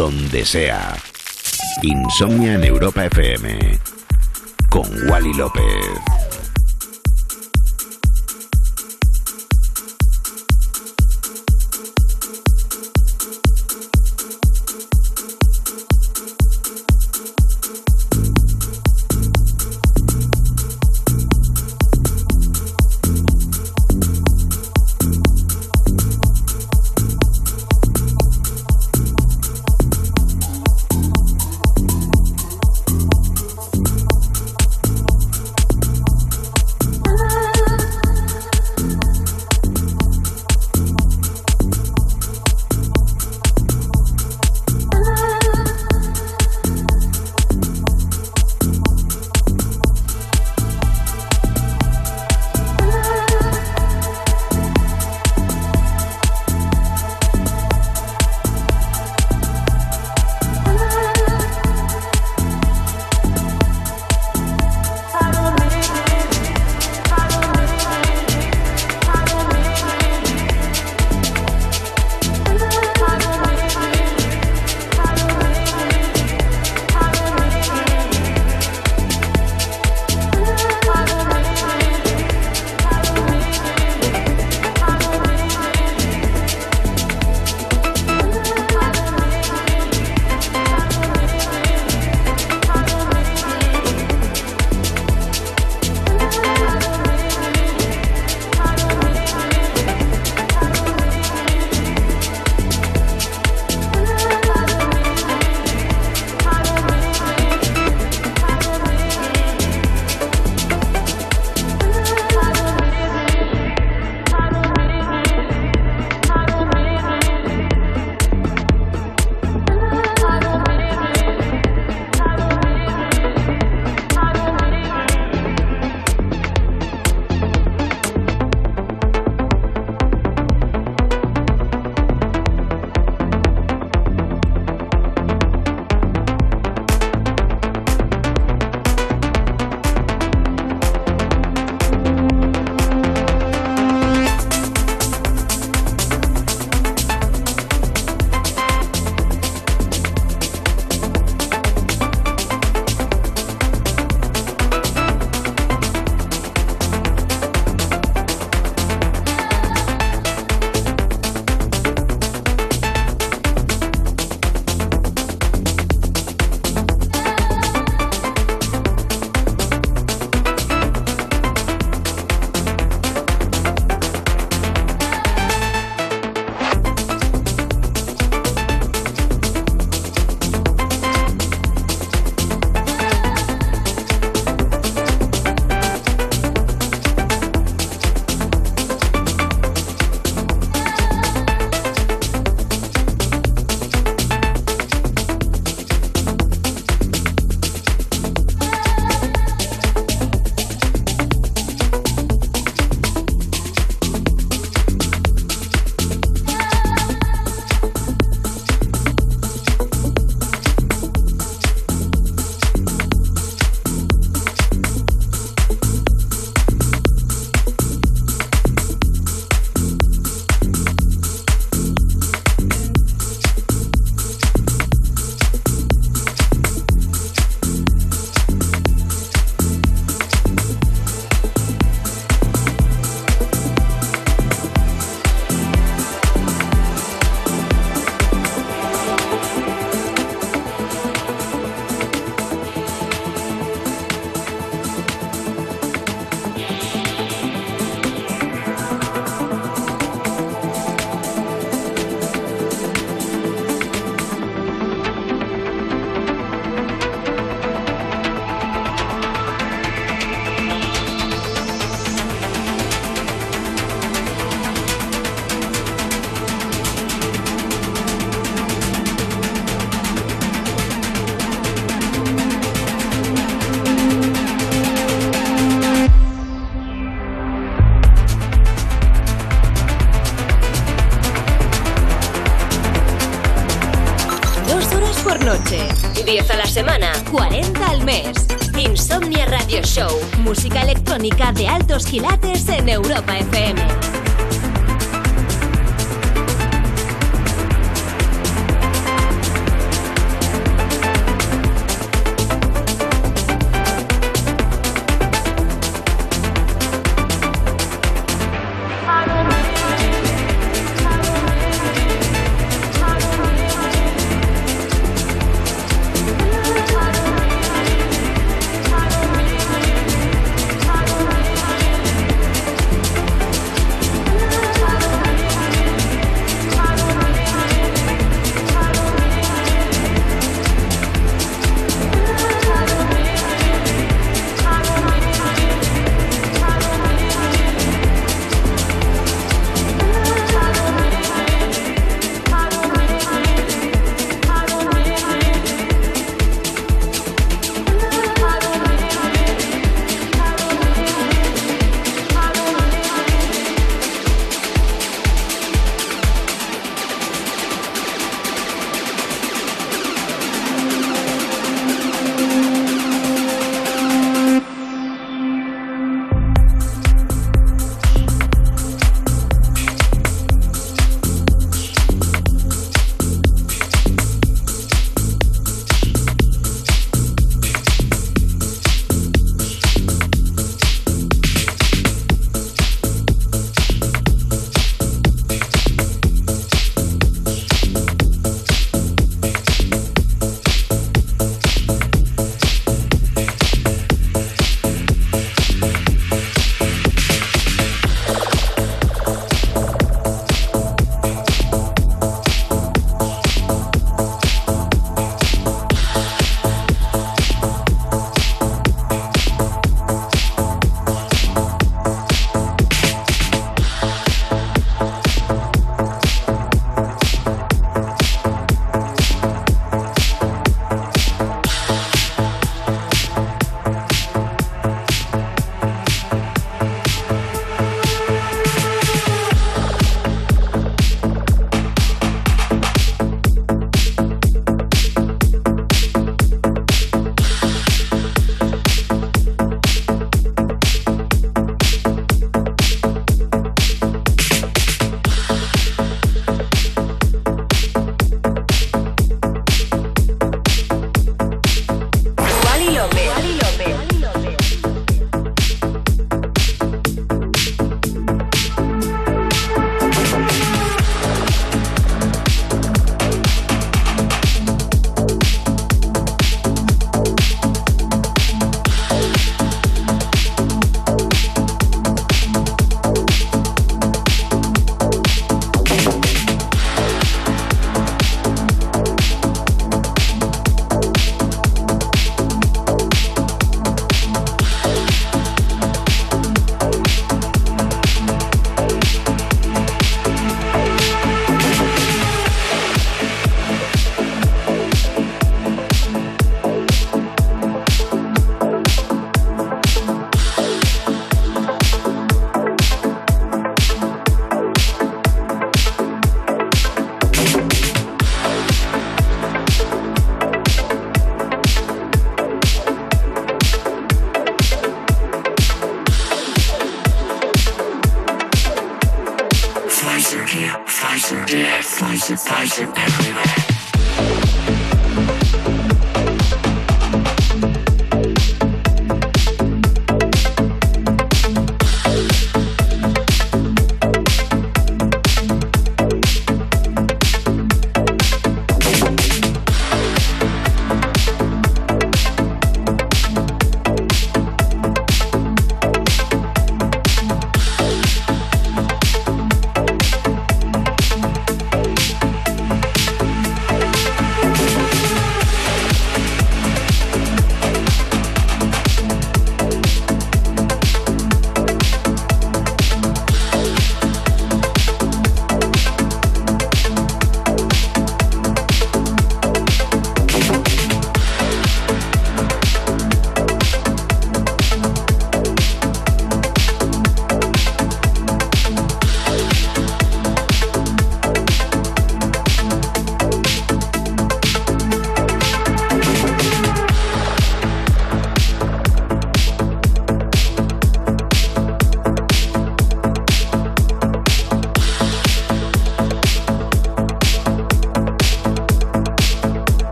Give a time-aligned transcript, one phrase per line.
[0.00, 0.96] Donde sea.
[1.82, 3.78] Insomnia en Europa FM.
[4.70, 6.19] Con Wally López.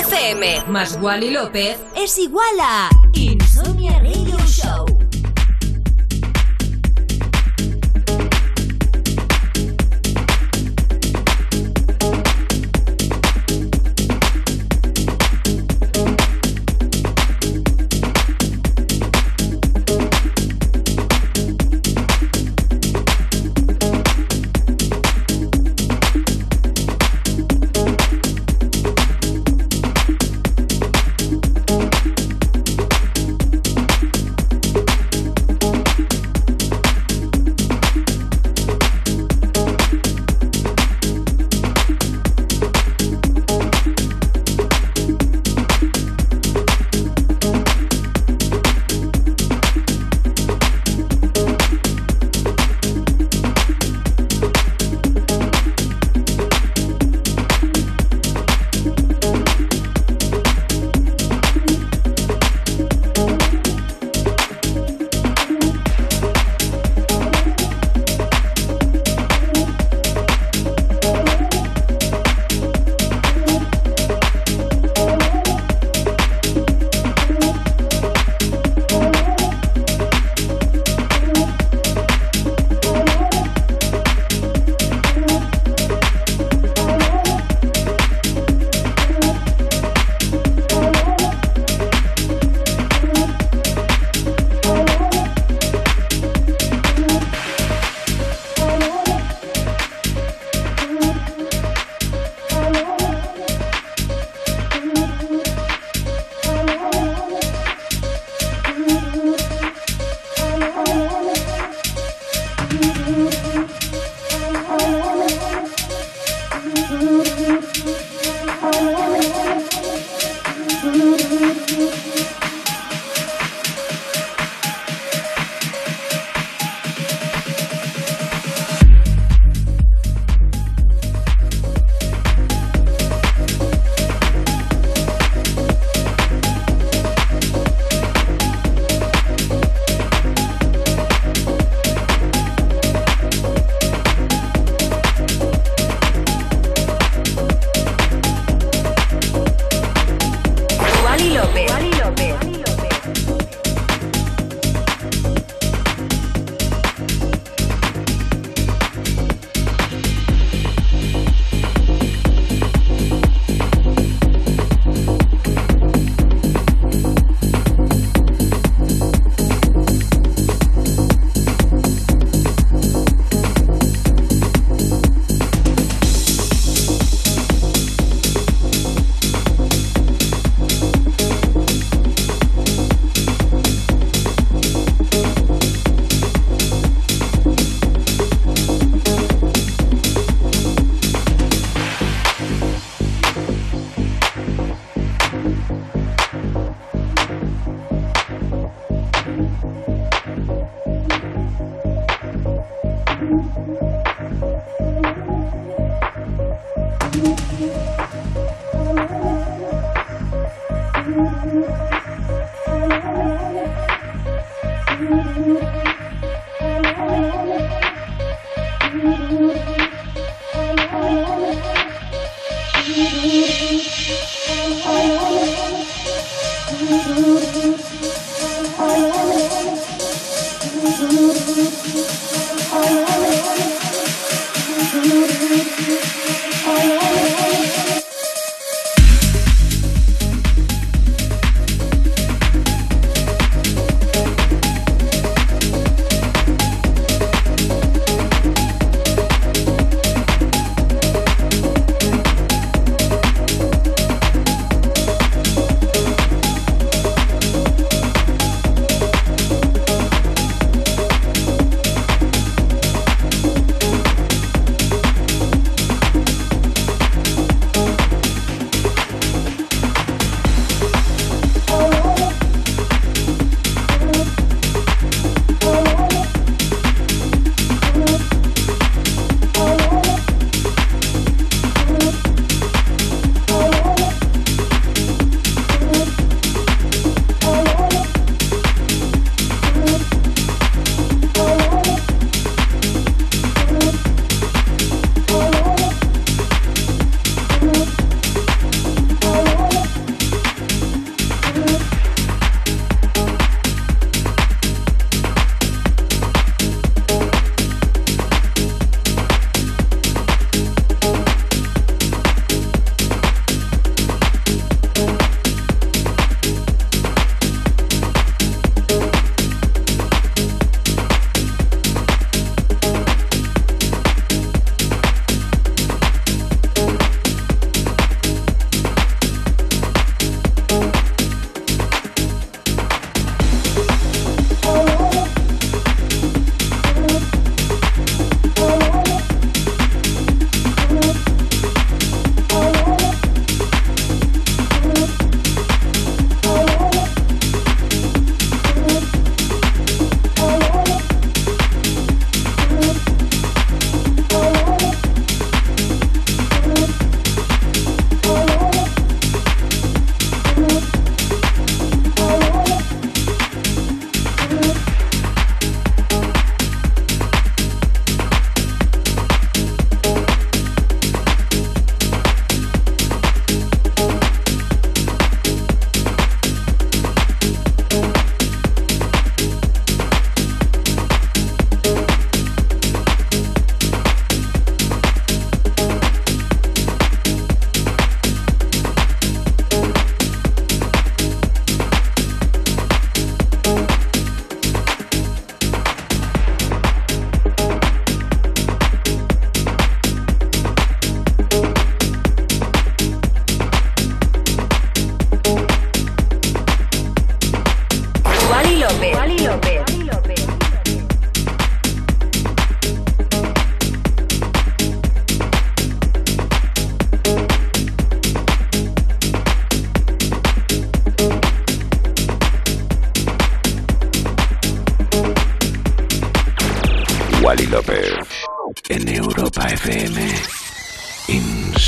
[0.00, 2.88] FM más Wally López es igual a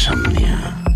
[0.03, 0.91] Insomnia.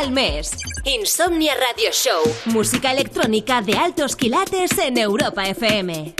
[0.00, 0.52] Al mes.
[0.84, 2.22] Insomnia Radio Show.
[2.46, 6.19] Música electrónica de altos quilates en Europa FM.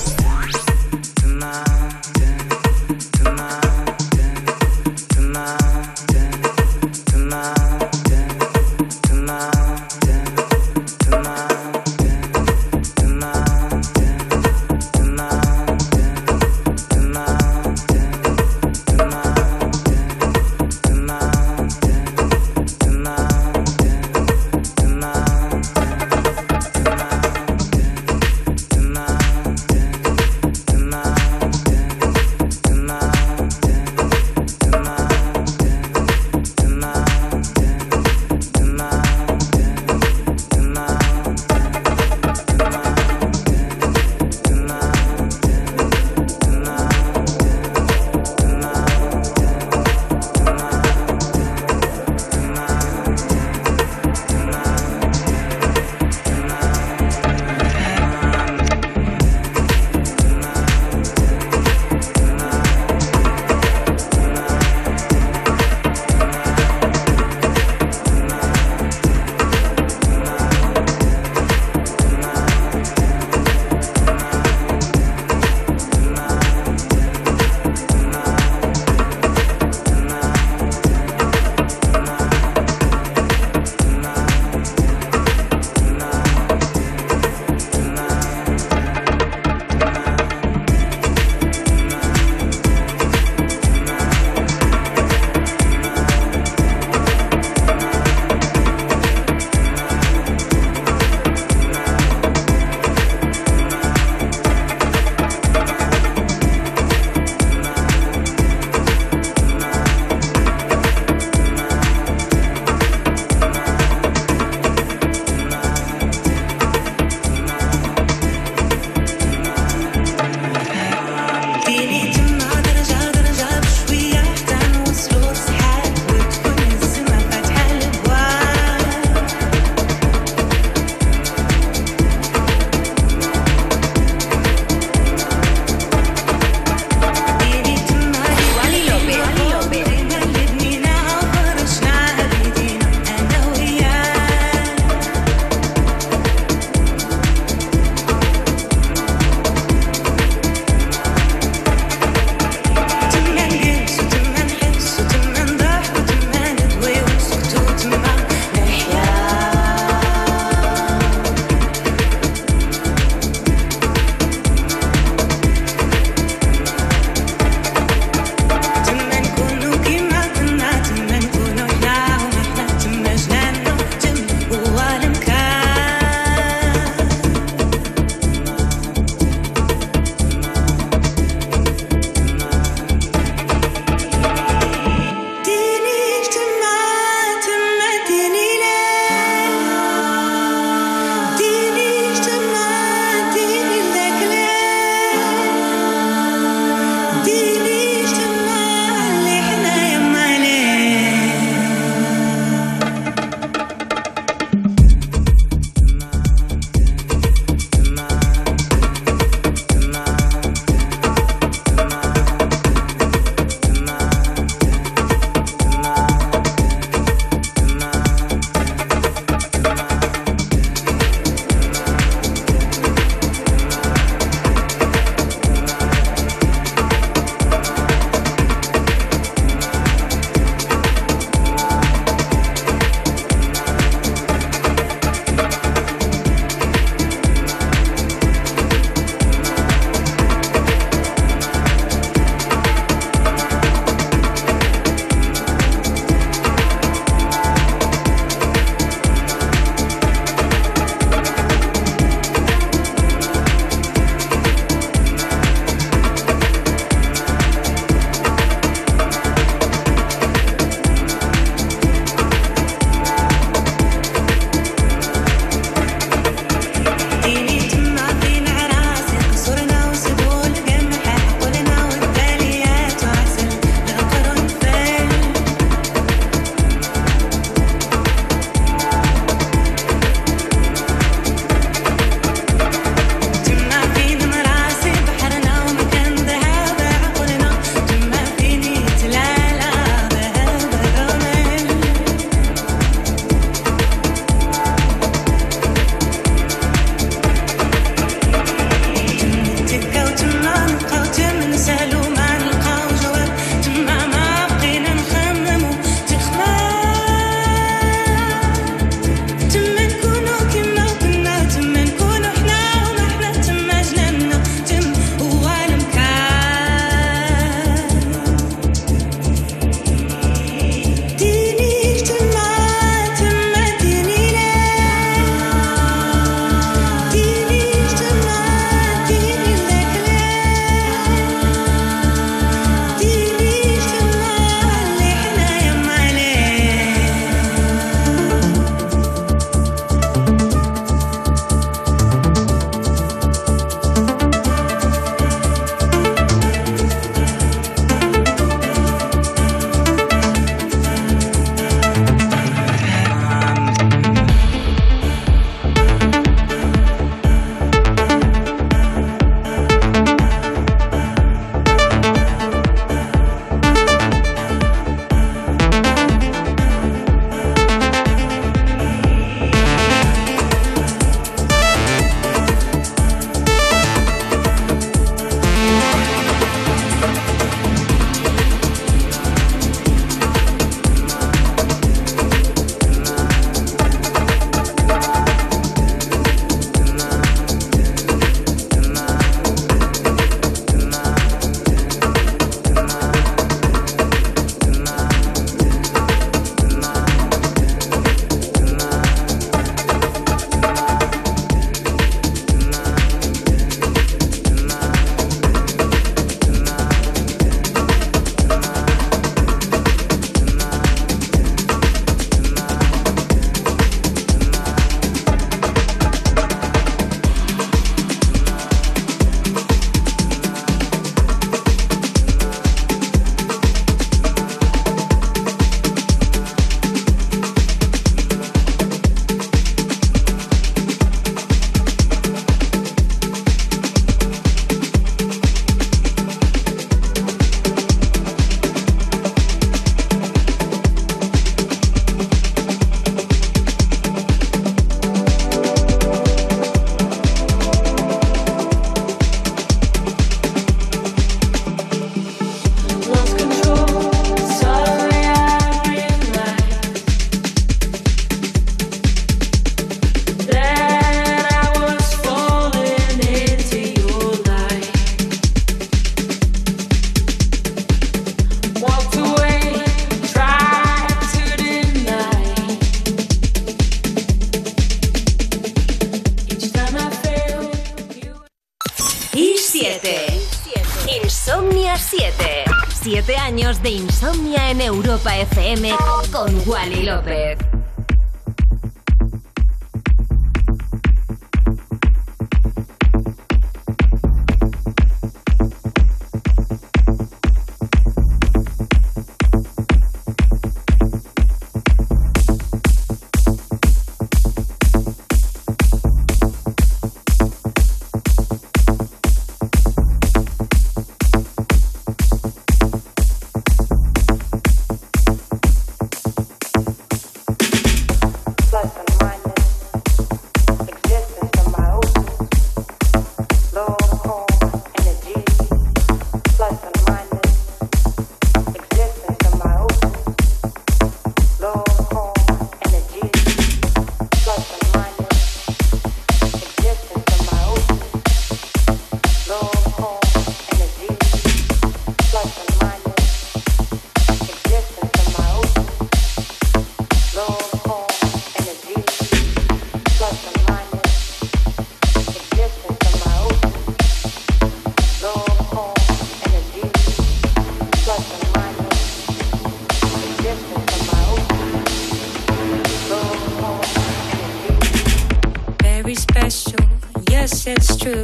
[567.67, 568.23] it's true.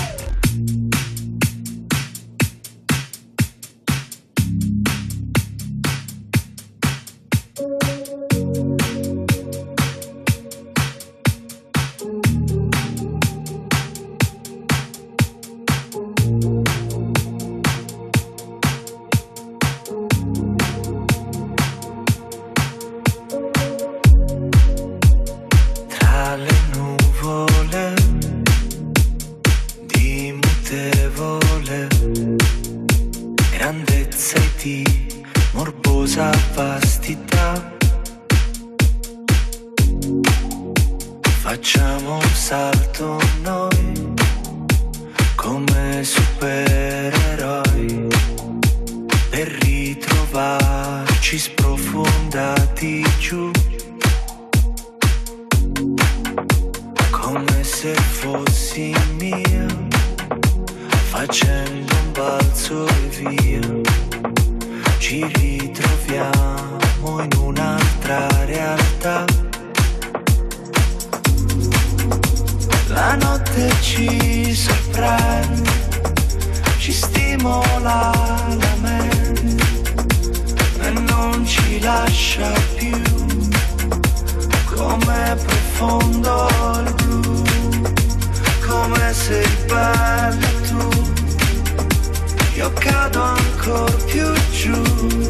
[93.11, 95.20] Don't call you true.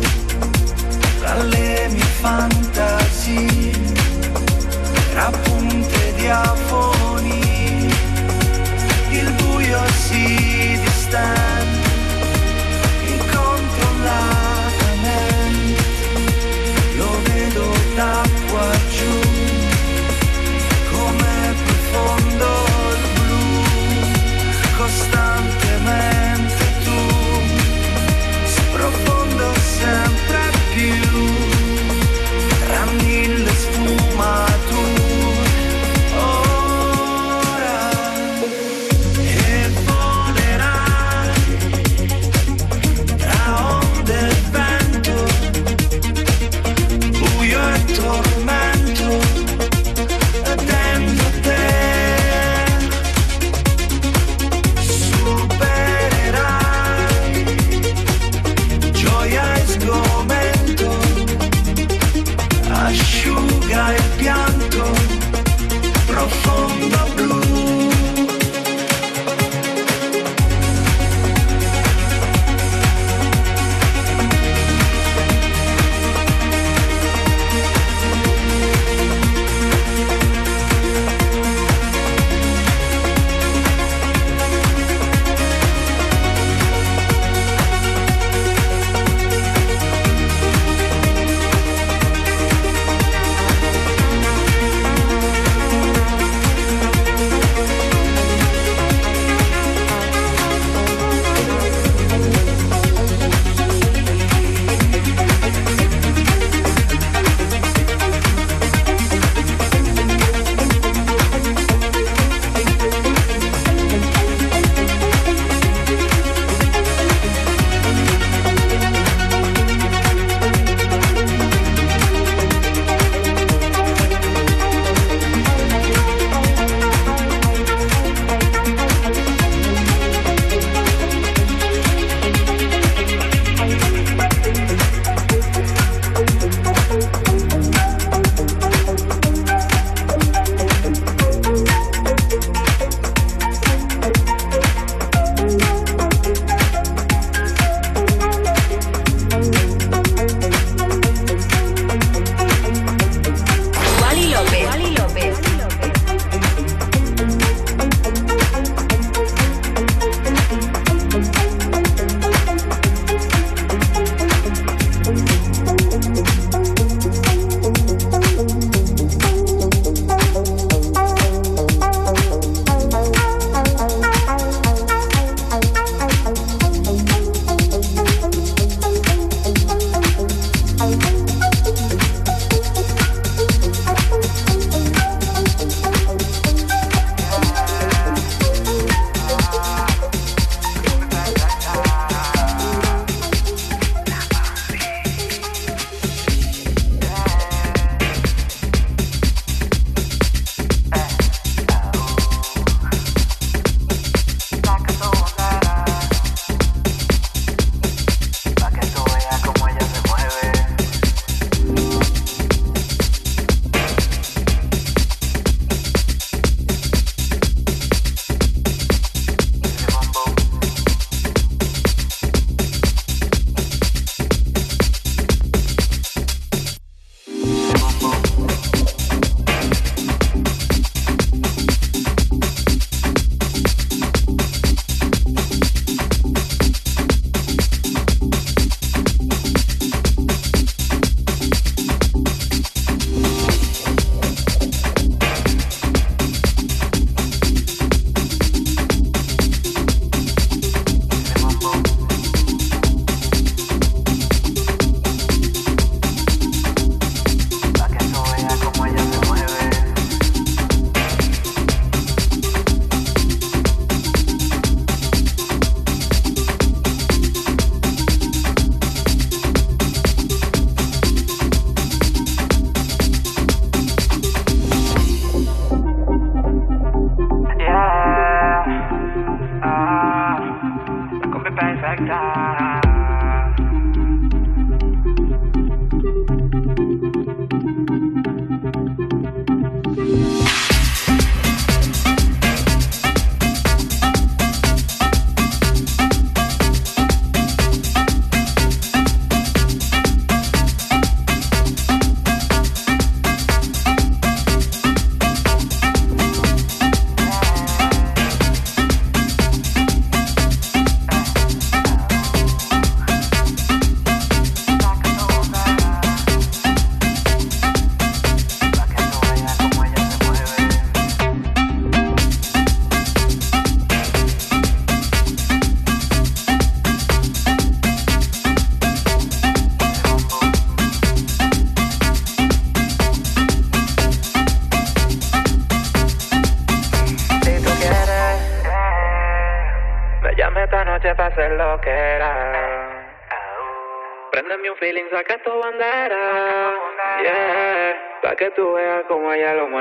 [349.44, 349.81] ရလောက်မှ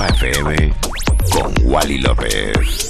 [0.00, 0.72] FM
[1.30, 2.89] con Wally López.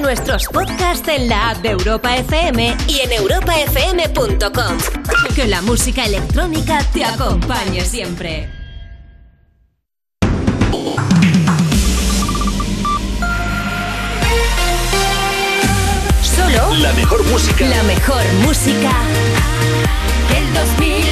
[0.00, 4.78] Nuestros podcasts en la app de Europa FM y en europafm.com.
[5.34, 8.50] Que la música electrónica te acompañe siempre.
[16.22, 17.66] Solo la mejor música.
[17.66, 18.92] La mejor música
[20.30, 21.05] del 2000 hasta hoy.